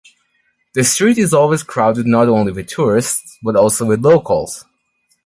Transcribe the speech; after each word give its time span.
The 0.73 0.83
Street 0.83 1.19
is 1.19 1.31
always 1.31 1.61
crowded 1.61 2.07
not 2.07 2.27
only 2.27 2.51
with 2.51 2.65
tourists, 2.65 3.37
but 3.43 3.55
also 3.55 3.85
with 3.85 4.03
locals. 4.03 4.65